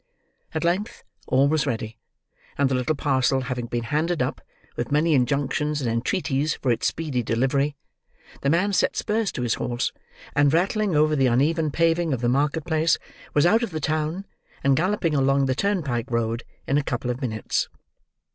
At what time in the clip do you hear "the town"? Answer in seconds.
13.69-14.25